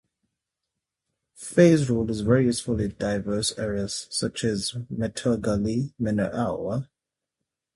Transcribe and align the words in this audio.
Phase 1.35 1.87
rule 1.87 2.09
is 2.09 2.21
very 2.21 2.45
useful 2.45 2.79
in 2.79 2.95
diverse 2.97 3.55
areas, 3.59 4.07
such 4.09 4.43
as 4.43 4.73
metallurgy, 4.89 5.93
mineralogy, 5.99 6.73
and 6.73 6.81
petrology. 6.81 6.87